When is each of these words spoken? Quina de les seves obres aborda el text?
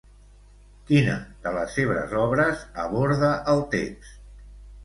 Quina 0.87 1.17
de 1.43 1.51
les 1.57 1.77
seves 1.81 2.17
obres 2.23 2.65
aborda 2.87 3.31
el 3.55 3.63
text? 3.77 4.21